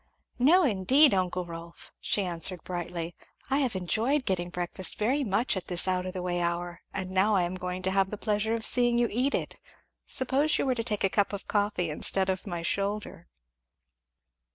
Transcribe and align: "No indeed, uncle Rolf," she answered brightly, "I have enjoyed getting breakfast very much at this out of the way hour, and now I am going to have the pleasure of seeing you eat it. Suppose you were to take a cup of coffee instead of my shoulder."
"No 0.39 0.63
indeed, 0.63 1.13
uncle 1.13 1.45
Rolf," 1.45 1.91
she 1.99 2.23
answered 2.25 2.63
brightly, 2.63 3.13
"I 3.51 3.59
have 3.59 3.75
enjoyed 3.75 4.25
getting 4.25 4.49
breakfast 4.49 4.97
very 4.97 5.23
much 5.23 5.55
at 5.55 5.67
this 5.67 5.87
out 5.87 6.07
of 6.07 6.13
the 6.13 6.23
way 6.23 6.41
hour, 6.41 6.81
and 6.91 7.11
now 7.11 7.35
I 7.35 7.43
am 7.43 7.53
going 7.53 7.83
to 7.83 7.91
have 7.91 8.09
the 8.09 8.17
pleasure 8.17 8.55
of 8.55 8.65
seeing 8.65 8.97
you 8.97 9.07
eat 9.11 9.35
it. 9.35 9.57
Suppose 10.07 10.57
you 10.57 10.65
were 10.65 10.73
to 10.73 10.83
take 10.83 11.03
a 11.03 11.07
cup 11.09 11.33
of 11.33 11.47
coffee 11.47 11.91
instead 11.91 12.29
of 12.29 12.47
my 12.47 12.63
shoulder." 12.63 13.27